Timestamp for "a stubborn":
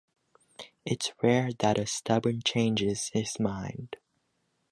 1.77-2.41